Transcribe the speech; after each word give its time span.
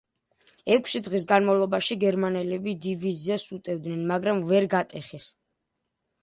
ექვსი 0.75 1.01
დღის 1.07 1.25
განმავლობაში 1.31 1.97
გერმანელები 2.03 2.73
დივიზიას 2.87 3.45
უტევდნენ, 3.59 4.01
მაგრამ 4.13 4.43
ვერ 4.53 4.69
გატეხეს. 4.73 5.29